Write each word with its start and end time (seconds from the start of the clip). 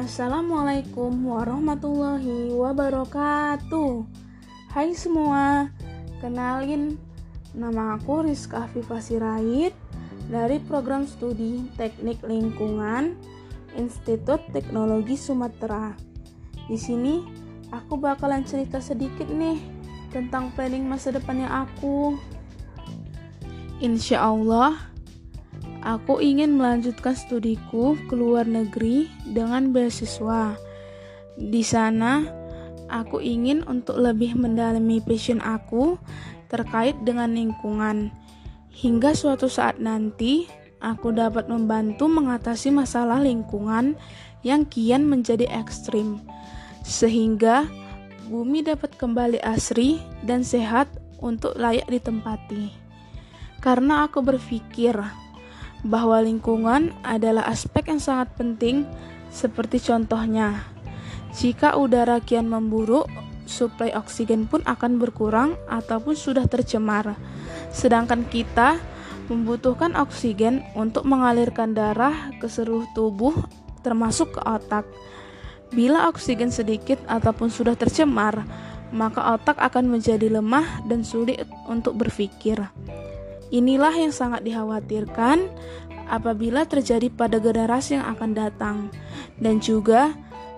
Assalamualaikum 0.00 1.12
warahmatullahi 1.28 2.48
wabarakatuh 2.56 4.08
Hai 4.72 4.96
semua, 4.96 5.68
kenalin 6.24 6.96
nama 7.52 8.00
aku 8.00 8.24
Rizka 8.24 8.64
Afifah 8.64 9.04
Sirait 9.04 9.76
dari 10.32 10.56
program 10.64 11.04
studi 11.04 11.68
Teknik 11.76 12.24
Lingkungan 12.24 13.12
Institut 13.76 14.40
Teknologi 14.56 15.20
Sumatera. 15.20 15.92
Di 16.64 16.80
sini 16.80 17.20
aku 17.68 18.00
bakalan 18.00 18.40
cerita 18.48 18.80
sedikit 18.80 19.28
nih 19.28 19.60
tentang 20.16 20.48
planning 20.56 20.88
masa 20.88 21.12
depannya 21.12 21.68
aku. 21.68 22.16
Insya 23.84 24.32
Allah, 24.32 24.80
Aku 25.80 26.20
ingin 26.20 26.60
melanjutkan 26.60 27.16
studiku 27.16 27.96
ke 28.04 28.12
luar 28.12 28.44
negeri 28.44 29.08
dengan 29.24 29.72
beasiswa. 29.72 30.52
Di 31.40 31.64
sana, 31.64 32.20
aku 32.92 33.24
ingin 33.24 33.64
untuk 33.64 33.96
lebih 33.96 34.36
mendalami 34.36 35.00
passion 35.00 35.40
aku 35.40 35.96
terkait 36.52 37.00
dengan 37.00 37.32
lingkungan. 37.32 38.12
Hingga 38.76 39.16
suatu 39.16 39.48
saat 39.48 39.80
nanti, 39.80 40.44
aku 40.84 41.16
dapat 41.16 41.48
membantu 41.48 42.12
mengatasi 42.12 42.68
masalah 42.76 43.16
lingkungan 43.16 43.96
yang 44.44 44.68
kian 44.68 45.08
menjadi 45.08 45.48
ekstrim. 45.48 46.20
Sehingga 46.84 47.64
bumi 48.28 48.60
dapat 48.60 49.00
kembali 49.00 49.40
asri 49.40 49.96
dan 50.28 50.44
sehat 50.44 50.92
untuk 51.24 51.56
layak 51.56 51.88
ditempati. 51.88 52.68
Karena 53.64 54.08
aku 54.08 54.24
berpikir 54.24 54.96
bahwa 55.86 56.20
lingkungan 56.20 56.92
adalah 57.00 57.48
aspek 57.48 57.88
yang 57.88 58.00
sangat 58.00 58.32
penting, 58.36 58.84
seperti 59.30 59.80
contohnya, 59.80 60.66
jika 61.36 61.78
udara 61.78 62.18
kian 62.18 62.50
memburuk, 62.50 63.06
suplai 63.46 63.94
oksigen 63.94 64.46
pun 64.46 64.62
akan 64.66 64.98
berkurang 64.98 65.58
ataupun 65.66 66.14
sudah 66.14 66.46
tercemar. 66.46 67.18
Sedangkan 67.70 68.26
kita 68.26 68.78
membutuhkan 69.30 69.94
oksigen 69.94 70.66
untuk 70.74 71.06
mengalirkan 71.06 71.70
darah 71.70 72.34
ke 72.42 72.50
seluruh 72.50 72.86
tubuh, 72.94 73.34
termasuk 73.86 74.38
ke 74.38 74.40
otak. 74.42 74.86
Bila 75.70 76.10
oksigen 76.10 76.50
sedikit 76.50 76.98
ataupun 77.06 77.46
sudah 77.46 77.78
tercemar, 77.78 78.42
maka 78.90 79.38
otak 79.38 79.54
akan 79.62 79.86
menjadi 79.86 80.26
lemah 80.26 80.82
dan 80.90 81.06
sulit 81.06 81.46
untuk 81.70 81.94
berpikir. 81.94 82.58
Inilah 83.50 83.94
yang 83.94 84.14
sangat 84.14 84.46
dikhawatirkan 84.46 85.50
apabila 86.10 86.66
terjadi 86.66 87.10
pada 87.10 87.42
generasi 87.42 87.98
yang 87.98 88.06
akan 88.10 88.30
datang. 88.34 88.76
Dan 89.38 89.58
juga 89.58 90.14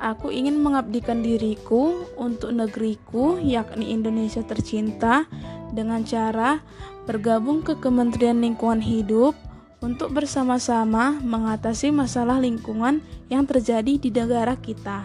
aku 0.00 0.28
ingin 0.28 0.60
mengabdikan 0.60 1.24
diriku 1.24 2.04
untuk 2.20 2.52
negeriku 2.52 3.40
yakni 3.40 3.92
Indonesia 3.92 4.44
tercinta 4.44 5.24
dengan 5.72 6.04
cara 6.04 6.60
bergabung 7.04 7.60
ke 7.60 7.76
Kementerian 7.80 8.40
Lingkungan 8.40 8.80
Hidup 8.80 9.36
untuk 9.84 10.16
bersama-sama 10.16 11.20
mengatasi 11.20 11.92
masalah 11.92 12.40
lingkungan 12.40 13.04
yang 13.28 13.44
terjadi 13.44 14.00
di 14.00 14.08
negara 14.08 14.56
kita. 14.56 15.04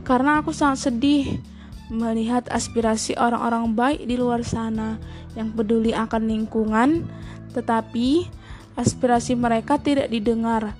Karena 0.00 0.40
aku 0.40 0.56
sangat 0.56 0.88
sedih 0.88 1.40
melihat 1.86 2.46
aspirasi 2.50 3.14
orang-orang 3.14 3.74
baik 3.74 4.00
di 4.06 4.18
luar 4.18 4.42
sana 4.42 4.98
yang 5.38 5.54
peduli 5.54 5.94
akan 5.94 6.26
lingkungan, 6.26 7.06
tetapi 7.54 8.26
aspirasi 8.74 9.38
mereka 9.38 9.78
tidak 9.78 10.10
didengar. 10.10 10.74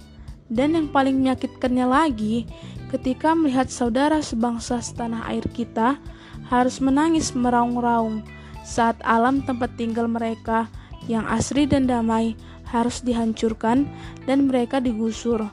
Dan 0.47 0.79
yang 0.79 0.89
paling 0.91 1.19
menyakitkannya 1.19 1.87
lagi, 1.87 2.47
ketika 2.91 3.35
melihat 3.35 3.67
saudara 3.67 4.23
sebangsa 4.23 4.79
setanah 4.79 5.27
air 5.27 5.43
kita 5.51 5.99
harus 6.47 6.79
menangis 6.79 7.35
meraung-raung 7.35 8.23
saat 8.63 8.99
alam 9.03 9.43
tempat 9.43 9.75
tinggal 9.75 10.07
mereka 10.07 10.71
yang 11.11 11.27
asri 11.27 11.67
dan 11.67 11.87
damai 11.87 12.39
harus 12.67 13.03
dihancurkan 13.03 13.87
dan 14.27 14.51
mereka 14.51 14.83
digusur 14.83 15.47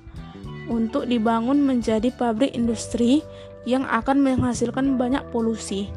untuk 0.68 1.10
dibangun 1.10 1.64
menjadi 1.64 2.12
pabrik 2.14 2.56
industri 2.56 3.24
yang 3.64 3.88
akan 3.88 4.20
menghasilkan 4.20 5.00
banyak 5.00 5.24
polusi 5.32 5.92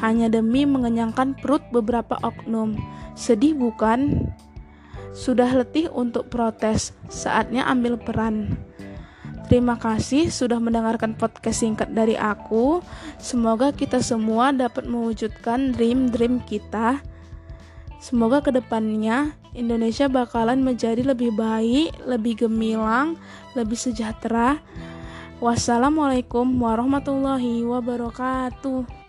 hanya 0.00 0.32
demi 0.32 0.64
mengenyangkan 0.64 1.36
perut 1.36 1.60
beberapa 1.68 2.16
oknum. 2.24 2.78
Sedih 3.12 3.52
bukan? 3.52 4.32
Sudah 5.12 5.52
letih 5.52 5.92
untuk 5.92 6.32
protes, 6.32 6.96
saatnya 7.12 7.68
ambil 7.68 8.00
peran. 8.00 8.56
Terima 9.52 9.76
kasih 9.76 10.32
sudah 10.32 10.56
mendengarkan 10.56 11.12
podcast 11.12 11.60
singkat 11.60 11.92
dari 11.92 12.16
aku. 12.16 12.80
Semoga 13.20 13.68
kita 13.68 14.00
semua 14.00 14.48
dapat 14.48 14.88
mewujudkan 14.88 15.76
dream-dream 15.76 16.40
kita. 16.48 17.04
Semoga 18.02 18.42
ke 18.42 18.50
depannya 18.50 19.30
Indonesia 19.54 20.10
bakalan 20.10 20.58
menjadi 20.66 21.06
lebih 21.06 21.38
baik, 21.38 21.94
lebih 22.02 22.44
gemilang, 22.44 23.14
lebih 23.54 23.78
sejahtera. 23.78 24.58
Wassalamualaikum 25.38 26.50
warahmatullahi 26.58 27.62
wabarakatuh. 27.62 29.01